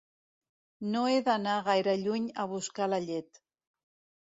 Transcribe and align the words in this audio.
No 0.95 1.03
ha 1.09 1.19
d'anar 1.27 1.59
gaire 1.69 1.95
lluny 2.05 2.27
a 2.45 2.49
buscar 2.57 2.91
la 2.95 3.03
llet. 3.07 3.41